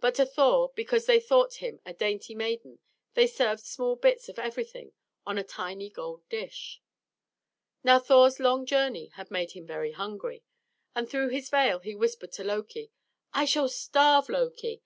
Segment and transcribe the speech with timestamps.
[0.00, 2.78] But to Thor, because they thought him a dainty maiden,
[3.12, 4.94] they served small bits of everything
[5.26, 6.80] on a tiny gold dish.
[7.82, 10.42] Now Thor's long journey had made him very hungry,
[10.94, 12.92] and through his veil he whispered to Loki,
[13.34, 14.82] "I shall starve, Loki!